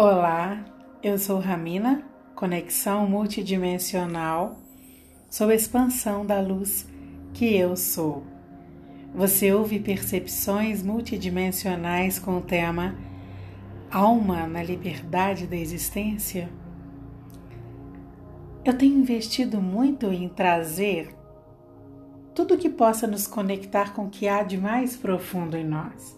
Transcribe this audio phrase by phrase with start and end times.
[0.00, 0.64] Olá,
[1.02, 4.56] eu sou Ramina, conexão multidimensional,
[5.28, 6.88] sou expansão da luz
[7.34, 8.22] que eu sou.
[9.12, 12.94] Você ouve percepções multidimensionais com o tema
[13.90, 16.48] Alma na liberdade da existência?
[18.64, 21.12] Eu tenho investido muito em trazer
[22.36, 26.16] tudo que possa nos conectar com o que há de mais profundo em nós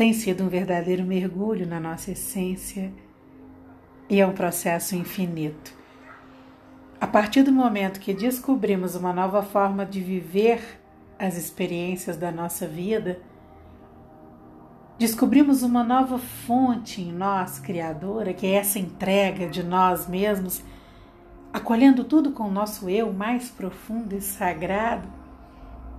[0.00, 2.90] tem sido um verdadeiro mergulho na nossa essência
[4.08, 5.74] e é um processo infinito.
[6.98, 10.80] A partir do momento que descobrimos uma nova forma de viver
[11.18, 13.20] as experiências da nossa vida,
[14.98, 20.64] descobrimos uma nova fonte em nós, Criadora, que é essa entrega de nós mesmos,
[21.52, 25.06] acolhendo tudo com o nosso eu mais profundo e sagrado,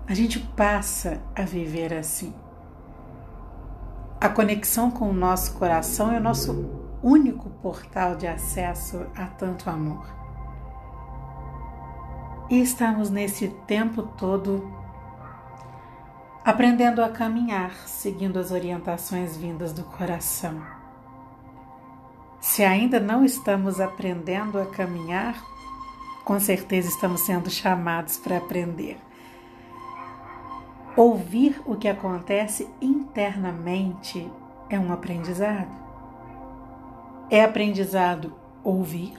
[0.08, 2.34] a gente passa a viver assim.
[4.22, 6.70] A conexão com o nosso coração é o nosso
[7.02, 10.06] único portal de acesso a tanto amor.
[12.48, 14.72] E estamos nesse tempo todo
[16.46, 20.62] aprendendo a caminhar seguindo as orientações vindas do coração.
[22.40, 25.44] Se ainda não estamos aprendendo a caminhar,
[26.24, 29.00] com certeza estamos sendo chamados para aprender.
[30.96, 34.30] Ouvir o que acontece internamente
[34.70, 35.72] é um aprendizado.
[37.30, 39.18] É aprendizado ouvir.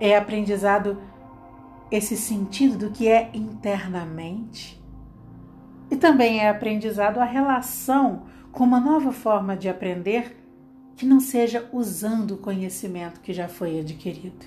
[0.00, 0.98] É aprendizado
[1.90, 4.82] esse sentido do que é internamente.
[5.90, 10.42] E também é aprendizado a relação com uma nova forma de aprender
[10.96, 14.46] que não seja usando o conhecimento que já foi adquirido.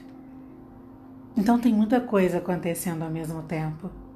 [1.37, 4.08] Então tem muita coisa acontecendo ao mesmo tempo.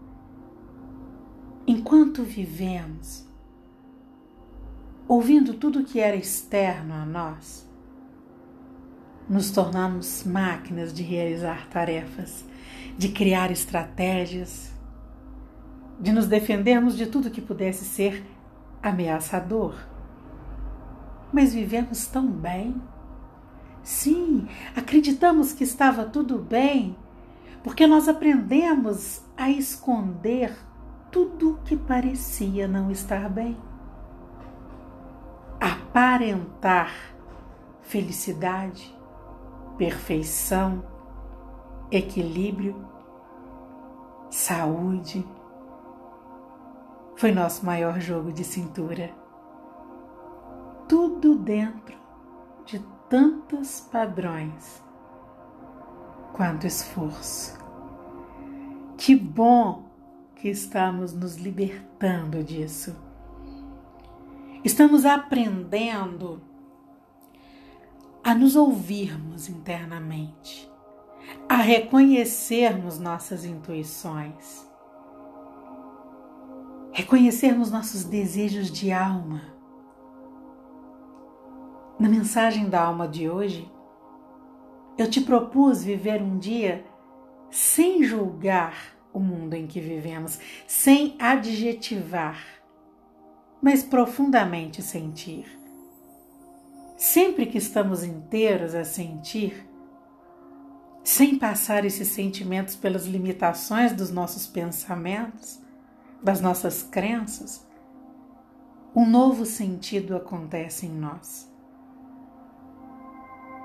[1.65, 3.25] Enquanto vivemos,
[5.07, 7.65] ouvindo tudo que era externo a nós,
[9.29, 12.43] nos tornamos máquinas de realizar tarefas,
[12.97, 14.73] de criar estratégias,
[15.97, 18.25] de nos defendermos de tudo que pudesse ser
[18.81, 19.73] ameaçador.
[21.31, 22.75] Mas vivemos tão bem.
[23.81, 26.93] Sim, acreditamos que estava tudo bem,
[27.63, 30.53] porque nós aprendemos a esconder
[31.13, 33.55] tudo que parecia não estar bem.
[35.61, 36.91] Aparentar
[37.83, 38.97] felicidade,
[39.77, 40.83] perfeição,
[41.91, 42.83] equilíbrio,
[44.31, 45.23] saúde.
[47.15, 49.11] Foi nosso maior jogo de cintura.
[50.89, 51.95] Tudo dentro
[52.65, 54.83] de tantos padrões
[56.33, 57.55] quanto esforço.
[58.97, 59.92] Que bom
[60.43, 62.93] que estamos nos libertando disso.
[64.61, 66.41] Estamos aprendendo
[68.21, 70.69] a nos ouvirmos internamente,
[71.47, 74.69] a reconhecermos nossas intuições,
[76.91, 79.43] reconhecermos nossos desejos de alma.
[81.97, 83.71] Na mensagem da alma de hoje,
[84.97, 86.85] eu te propus viver um dia
[87.49, 92.43] sem julgar o mundo em que vivemos, sem adjetivar,
[93.61, 95.45] mas profundamente sentir.
[96.97, 99.69] Sempre que estamos inteiros a sentir,
[101.03, 105.61] sem passar esses sentimentos pelas limitações dos nossos pensamentos,
[106.21, 107.67] das nossas crenças,
[108.95, 111.51] um novo sentido acontece em nós.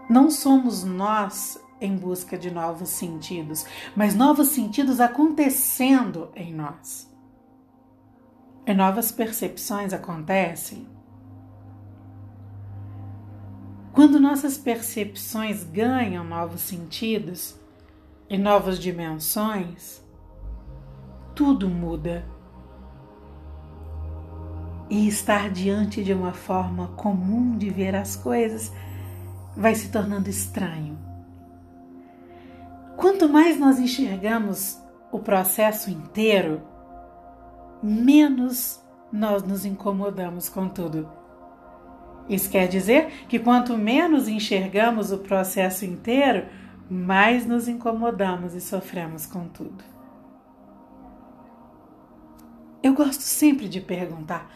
[0.09, 7.09] Não somos nós em busca de novos sentidos, mas novos sentidos acontecendo em nós.
[8.67, 10.87] E novas percepções acontecem
[13.99, 17.57] quando nossas percepções ganham novos sentidos
[18.31, 20.01] e novas dimensões,
[21.35, 22.25] tudo muda.
[24.89, 28.73] E estar diante de uma forma comum de ver as coisas
[29.57, 31.08] vai se tornando estranho.
[32.99, 34.77] Quanto mais nós enxergamos
[35.13, 36.61] o processo inteiro,
[37.81, 41.09] menos nós nos incomodamos com tudo.
[42.29, 46.49] Isso quer dizer que quanto menos enxergamos o processo inteiro,
[46.91, 49.85] mais nos incomodamos e sofremos com tudo.
[52.83, 54.51] Eu gosto sempre de perguntar: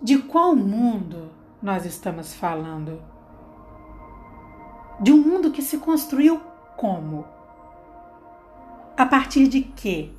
[0.00, 3.02] de qual mundo nós estamos falando?
[5.00, 6.40] De um mundo que se construiu
[6.76, 7.33] como?
[8.96, 10.10] A partir de quê?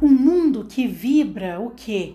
[0.00, 2.14] Um mundo que vibra o quê?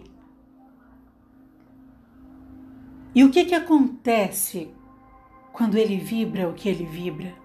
[3.14, 4.72] E o que, que acontece
[5.52, 7.36] quando ele vibra o que ele vibra?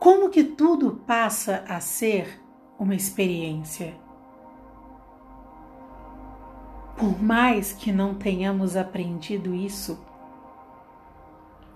[0.00, 2.42] Como que tudo passa a ser
[2.76, 3.94] uma experiência?
[6.96, 10.04] Por mais que não tenhamos aprendido isso,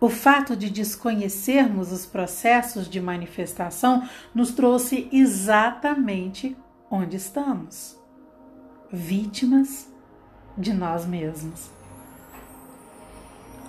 [0.00, 6.56] o fato de desconhecermos os processos de manifestação nos trouxe exatamente
[6.90, 7.98] onde estamos
[8.90, 9.92] vítimas
[10.56, 11.70] de nós mesmos.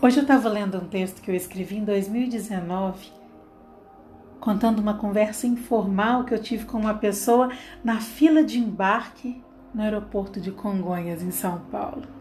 [0.01, 3.11] Hoje eu estava lendo um texto que eu escrevi em 2019,
[4.39, 7.51] contando uma conversa informal que eu tive com uma pessoa
[7.83, 9.43] na fila de embarque
[9.73, 12.18] no aeroporto de Congonhas, em São Paulo.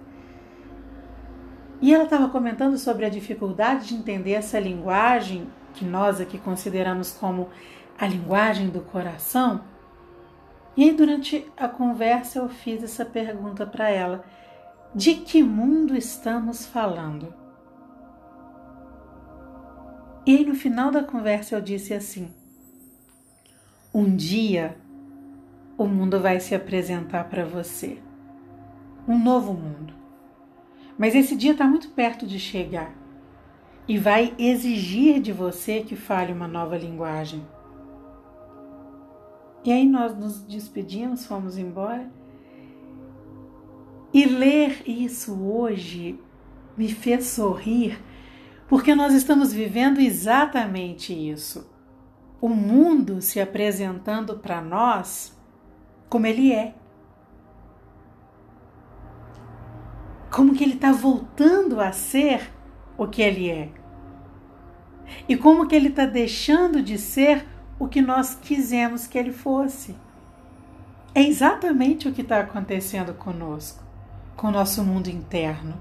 [1.80, 7.12] E ela estava comentando sobre a dificuldade de entender essa linguagem que nós aqui consideramos
[7.12, 7.48] como
[7.98, 9.62] a linguagem do coração.
[10.76, 14.24] E aí, durante a conversa, eu fiz essa pergunta para ela:
[14.94, 17.32] de que mundo estamos falando?
[20.26, 22.32] E aí, no final da conversa, eu disse assim:
[23.94, 24.76] um dia
[25.76, 27.98] o mundo vai se apresentar para você.
[29.06, 29.97] Um novo mundo.
[30.98, 32.92] Mas esse dia está muito perto de chegar
[33.86, 37.46] e vai exigir de você que fale uma nova linguagem.
[39.64, 42.10] E aí nós nos despedimos, fomos embora.
[44.12, 46.18] E ler isso hoje
[46.76, 47.98] me fez sorrir,
[48.68, 51.70] porque nós estamos vivendo exatamente isso.
[52.40, 55.36] O mundo se apresentando para nós
[56.08, 56.74] como ele é.
[60.38, 62.48] Como que ele está voltando a ser
[62.96, 63.70] o que ele é.
[65.28, 67.44] E como que ele está deixando de ser
[67.76, 69.96] o que nós quisemos que ele fosse.
[71.12, 73.82] É exatamente o que está acontecendo conosco,
[74.36, 75.74] com o nosso mundo interno.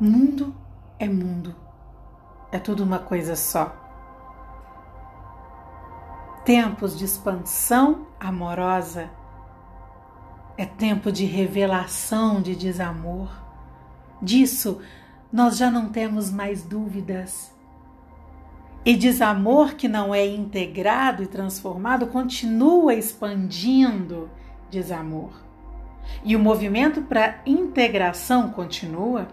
[0.00, 0.52] Mundo
[0.98, 1.54] é mundo,
[2.50, 3.80] é tudo uma coisa só
[6.44, 9.08] tempos de expansão amorosa,
[10.56, 13.28] é tempo de revelação de desamor.
[14.22, 14.80] Disso
[15.32, 17.52] nós já não temos mais dúvidas.
[18.84, 24.30] E desamor que não é integrado e transformado continua expandindo
[24.70, 25.42] desamor.
[26.22, 29.26] E o movimento para integração continua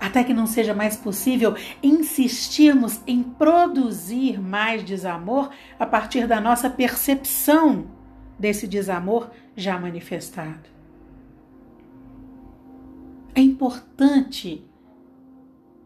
[0.00, 6.70] até que não seja mais possível insistirmos em produzir mais desamor a partir da nossa
[6.70, 7.99] percepção
[8.40, 10.68] desse desamor já manifestado.
[13.32, 14.66] É importante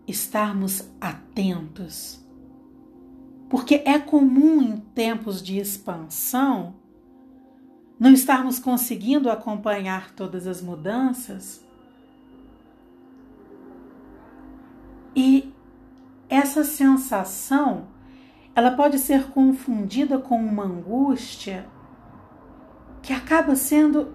[0.07, 2.25] estarmos atentos,
[3.51, 6.77] porque é comum em tempos de expansão
[7.99, 11.65] não estarmos conseguindo acompanhar todas as mudanças
[15.15, 15.53] E
[16.29, 17.87] essa sensação,
[18.55, 21.67] ela pode ser confundida com uma angústia
[23.05, 24.15] que acaba sendo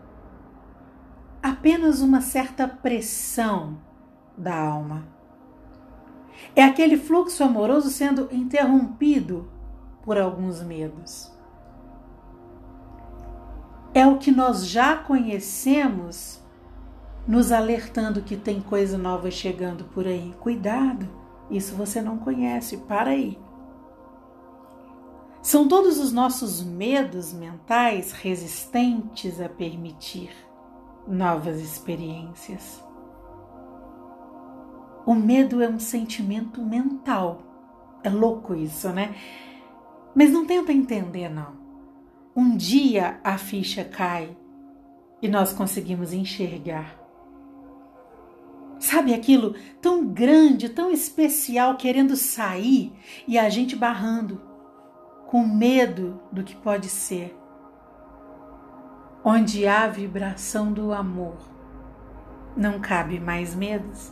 [1.44, 3.78] apenas uma certa pressão
[4.36, 5.08] da alma.
[6.56, 9.48] É aquele fluxo amoroso sendo interrompido
[10.02, 11.32] por alguns medos.
[13.94, 16.44] É o que nós já conhecemos
[17.28, 20.34] nos alertando que tem coisa nova chegando por aí.
[20.40, 21.08] Cuidado,
[21.52, 23.38] isso você não conhece, para aí.
[25.42, 30.30] São todos os nossos medos mentais resistentes a permitir
[31.08, 32.84] novas experiências.
[35.06, 37.42] O medo é um sentimento mental.
[38.04, 39.16] É louco isso, né?
[40.14, 41.58] Mas não tenta entender, não.
[42.36, 44.38] Um dia a ficha cai
[45.22, 47.00] e nós conseguimos enxergar
[48.80, 52.94] Sabe aquilo tão grande, tão especial, querendo sair
[53.28, 54.42] e a gente barrando,
[55.30, 57.40] com medo do que pode ser.
[59.24, 61.38] Onde há vibração do amor,
[62.58, 64.12] não cabe mais medos.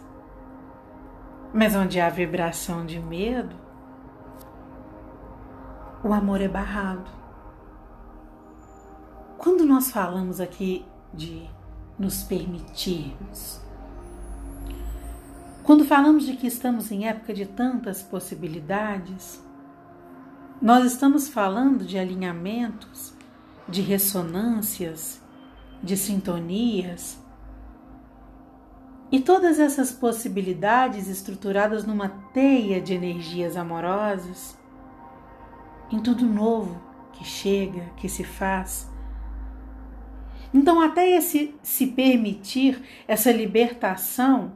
[1.51, 3.55] Mas onde há vibração de medo,
[6.03, 7.09] o amor é barrado.
[9.39, 11.49] Quando nós falamos aqui de
[11.97, 13.59] nos permitirmos,
[15.63, 19.46] quando falamos de que estamos em época de tantas possibilidades,
[20.61, 23.13] nós estamos falando de alinhamentos,
[23.67, 25.21] de ressonâncias,
[25.83, 27.21] de sintonias.
[29.11, 34.57] E todas essas possibilidades estruturadas numa teia de energias amorosas,
[35.91, 36.81] em tudo novo
[37.13, 38.89] que chega, que se faz.
[40.53, 44.53] Então, até esse se permitir essa libertação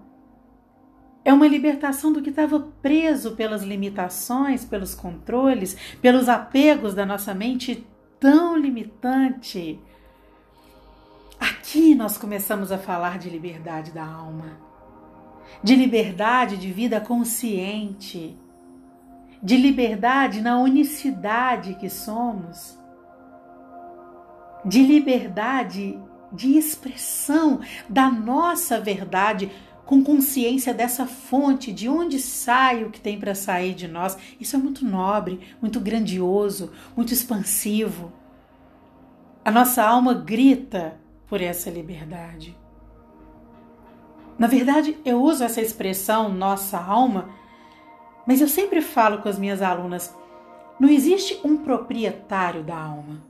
[1.23, 7.33] é uma libertação do que estava preso pelas limitações, pelos controles, pelos apegos da nossa
[7.33, 7.85] mente
[8.19, 9.79] tão limitante.
[11.39, 14.59] Aqui nós começamos a falar de liberdade da alma,
[15.63, 18.35] de liberdade de vida consciente,
[19.43, 22.77] de liberdade na unicidade que somos,
[24.65, 25.99] de liberdade
[26.31, 27.59] de expressão
[27.89, 29.51] da nossa verdade
[29.91, 34.17] com consciência dessa fonte, de onde sai o que tem para sair de nós.
[34.39, 38.09] Isso é muito nobre, muito grandioso, muito expansivo.
[39.43, 42.57] A nossa alma grita por essa liberdade.
[44.39, 47.29] Na verdade, eu uso essa expressão nossa alma,
[48.25, 50.15] mas eu sempre falo com as minhas alunas:
[50.79, 53.21] não existe um proprietário da alma.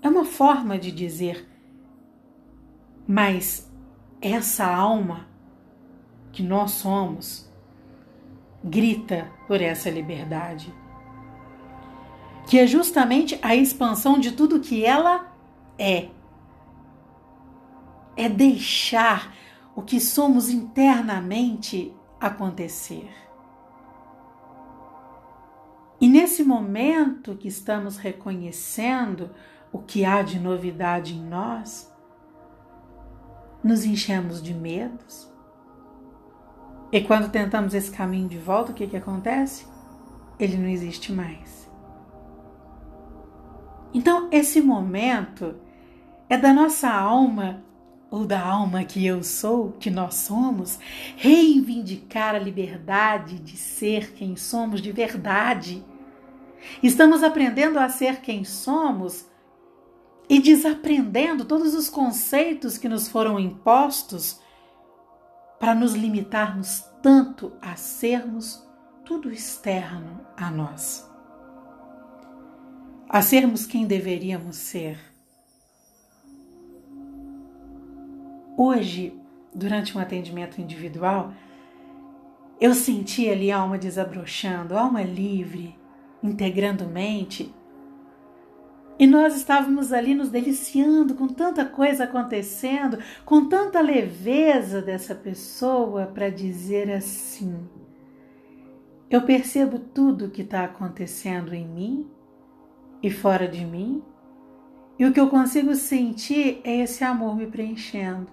[0.00, 1.46] É uma forma de dizer,
[3.06, 3.70] mas
[4.22, 5.28] essa alma
[6.32, 7.48] que nós somos
[8.62, 10.72] grita por essa liberdade,
[12.46, 15.32] que é justamente a expansão de tudo que ela
[15.78, 16.08] é.
[18.16, 19.34] É deixar
[19.74, 23.08] o que somos internamente acontecer.
[26.00, 29.30] E nesse momento que estamos reconhecendo
[29.72, 31.90] o que há de novidade em nós,
[33.62, 35.30] nos enchemos de medos,
[36.92, 39.64] e quando tentamos esse caminho de volta, o que, que acontece?
[40.38, 41.70] Ele não existe mais.
[43.94, 45.54] Então, esse momento
[46.28, 47.62] é da nossa alma,
[48.10, 50.78] ou da alma que eu sou, que nós somos,
[51.16, 55.84] reivindicar a liberdade de ser quem somos de verdade.
[56.82, 59.26] Estamos aprendendo a ser quem somos
[60.28, 64.39] e desaprendendo todos os conceitos que nos foram impostos
[65.60, 68.66] para nos limitarmos tanto a sermos
[69.04, 71.06] tudo externo a nós,
[73.06, 74.98] a sermos quem deveríamos ser.
[78.56, 79.14] Hoje,
[79.54, 81.34] durante um atendimento individual,
[82.58, 85.78] eu senti ali a alma desabrochando, a alma livre,
[86.22, 87.54] integrando mente
[89.00, 96.04] e nós estávamos ali nos deliciando com tanta coisa acontecendo, com tanta leveza dessa pessoa
[96.04, 97.66] para dizer assim:
[99.08, 102.10] Eu percebo tudo o que está acontecendo em mim
[103.02, 104.02] e fora de mim,
[104.98, 108.28] e o que eu consigo sentir é esse amor me preenchendo.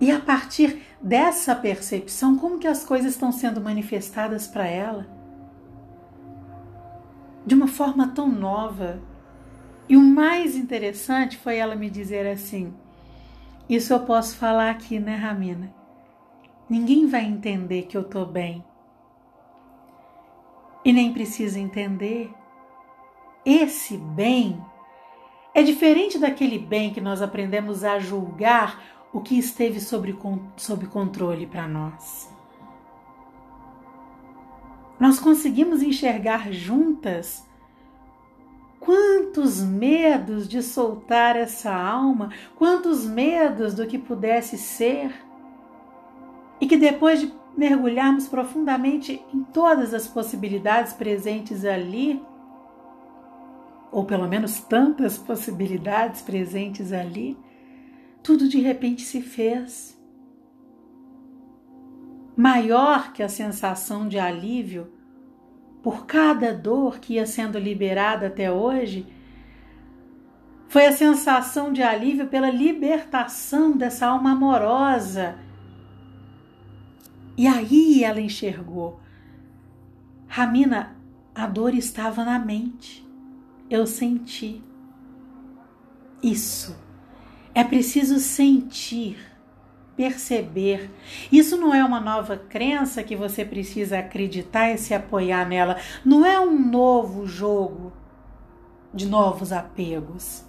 [0.00, 5.23] E a partir dessa percepção, como que as coisas estão sendo manifestadas para ela?
[7.44, 9.00] De uma forma tão nova.
[9.88, 12.72] E o mais interessante foi ela me dizer assim:
[13.68, 15.74] Isso eu posso falar aqui, né, Ramina?
[16.68, 18.64] Ninguém vai entender que eu tô bem.
[20.84, 22.32] E nem precisa entender.
[23.44, 24.62] Esse bem
[25.54, 28.82] é diferente daquele bem que nós aprendemos a julgar
[29.12, 30.12] o que esteve sob,
[30.90, 32.33] controle para nós
[35.04, 37.46] nós conseguimos enxergar juntas
[38.80, 45.12] quantos medos de soltar essa alma, quantos medos do que pudesse ser,
[46.58, 52.24] e que depois de mergulharmos profundamente em todas as possibilidades presentes ali,
[53.92, 57.36] ou pelo menos tantas possibilidades presentes ali,
[58.22, 60.02] tudo de repente se fez
[62.34, 64.93] maior que a sensação de alívio
[65.84, 69.06] por cada dor que ia sendo liberada até hoje,
[70.66, 75.36] foi a sensação de alívio pela libertação dessa alma amorosa.
[77.36, 78.98] E aí ela enxergou.
[80.26, 80.96] Ramina,
[81.34, 83.06] a dor estava na mente.
[83.68, 84.64] Eu senti.
[86.22, 86.74] Isso.
[87.54, 89.18] É preciso sentir
[89.96, 90.90] perceber.
[91.30, 95.76] Isso não é uma nova crença que você precisa acreditar e se apoiar nela.
[96.04, 97.92] Não é um novo jogo
[98.92, 100.44] de novos apegos.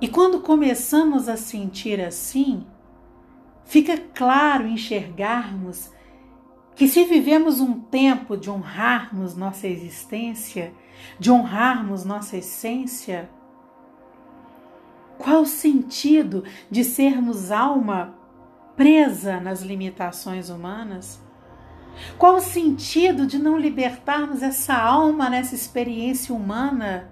[0.00, 2.66] E quando começamos a sentir assim,
[3.64, 5.90] fica claro enxergarmos
[6.74, 10.72] que se vivemos um tempo de honrarmos nossa existência,
[11.18, 13.30] de honrarmos nossa essência,
[15.18, 18.14] qual o sentido de sermos alma
[18.76, 21.22] presa nas limitações humanas?
[22.18, 27.10] Qual o sentido de não libertarmos essa alma nessa experiência humana?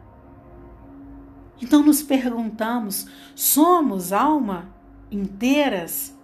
[1.61, 4.75] Então nos perguntamos: somos alma
[5.11, 6.19] inteiras,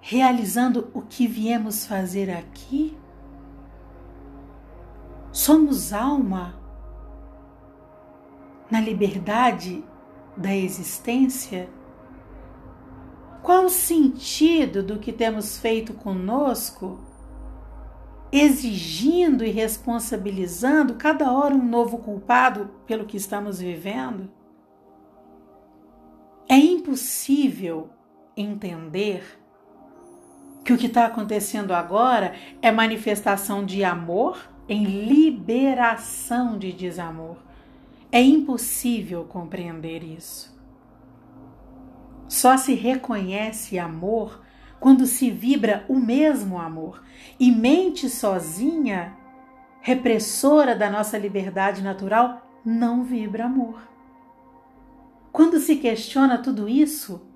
[0.00, 2.96] realizando o que viemos fazer aqui?
[5.30, 6.58] Somos alma
[8.68, 9.84] na liberdade
[10.40, 11.68] da existência?
[13.42, 16.98] Qual o sentido do que temos feito conosco,
[18.32, 24.30] exigindo e responsabilizando cada hora um novo culpado pelo que estamos vivendo?
[26.48, 27.90] É impossível
[28.36, 29.22] entender
[30.64, 37.49] que o que está acontecendo agora é manifestação de amor em liberação de desamor.
[38.12, 40.58] É impossível compreender isso.
[42.28, 44.42] Só se reconhece amor
[44.80, 47.04] quando se vibra o mesmo amor.
[47.38, 49.16] E mente sozinha,
[49.80, 53.80] repressora da nossa liberdade natural, não vibra amor.
[55.30, 57.26] Quando se questiona tudo isso,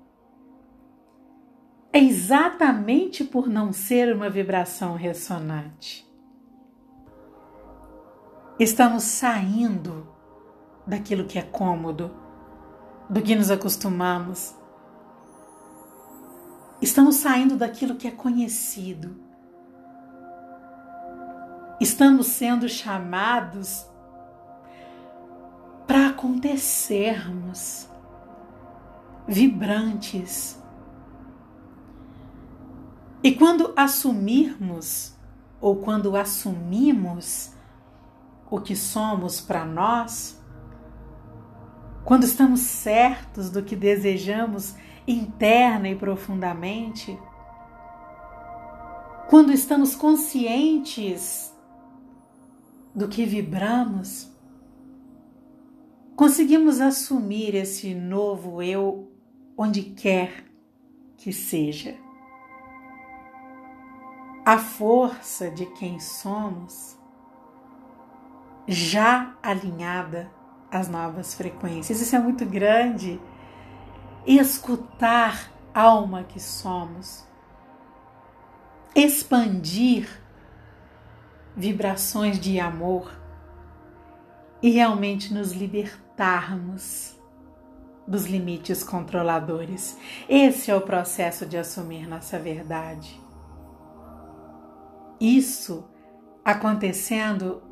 [1.93, 6.05] é exatamente por não ser uma vibração ressonante.
[8.59, 10.14] Estamos saindo
[10.85, 12.11] daquilo que é cômodo,
[13.09, 14.53] do que nos acostumamos.
[16.81, 19.15] Estamos saindo daquilo que é conhecido.
[21.79, 23.85] Estamos sendo chamados
[25.87, 27.87] para acontecermos
[29.27, 30.61] vibrantes.
[33.23, 35.15] E quando assumirmos
[35.59, 37.51] ou quando assumimos
[38.49, 40.39] o que somos para nós,
[42.05, 44.75] quando estamos certos do que desejamos
[45.07, 47.19] interna e profundamente,
[49.27, 51.51] quando estamos conscientes
[52.93, 54.31] do que vibramos,
[56.15, 59.11] conseguimos assumir esse novo eu
[59.57, 60.45] onde quer
[61.17, 61.97] que seja.
[64.45, 66.95] A força de quem somos
[68.67, 70.29] já alinhada
[70.75, 72.01] às novas frequências.
[72.01, 73.19] Isso é muito grande.
[74.25, 77.25] Escutar alma que somos,
[78.93, 80.09] expandir
[81.55, 83.11] vibrações de amor
[84.61, 87.15] e realmente nos libertarmos
[88.07, 89.97] dos limites controladores.
[90.27, 93.21] Esse é o processo de assumir nossa verdade.
[95.19, 95.87] Isso
[96.43, 97.63] acontecendo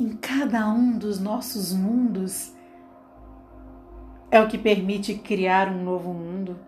[0.00, 2.54] em cada um dos nossos mundos
[4.30, 6.58] é o que permite criar um novo mundo.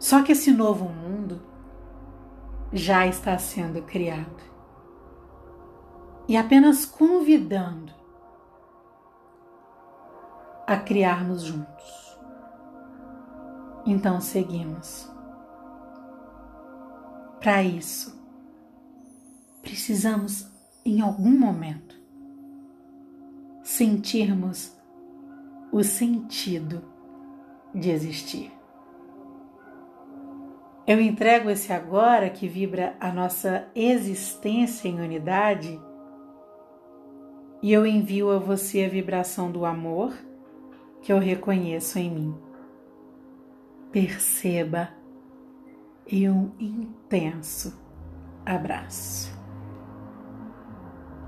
[0.00, 1.40] Só que esse novo mundo
[2.72, 4.42] já está sendo criado.
[6.26, 7.92] E apenas convidando
[10.66, 12.18] a criarmos juntos.
[13.86, 15.08] Então seguimos.
[17.38, 18.20] Para isso,
[19.62, 20.57] precisamos
[20.88, 22.00] em algum momento,
[23.62, 24.74] sentirmos
[25.70, 26.82] o sentido
[27.74, 28.50] de existir.
[30.86, 35.78] Eu entrego esse agora que vibra a nossa existência em unidade
[37.60, 40.14] e eu envio a você a vibração do amor
[41.02, 42.34] que eu reconheço em mim.
[43.92, 44.88] Perceba
[46.06, 47.78] e um intenso
[48.46, 49.37] abraço.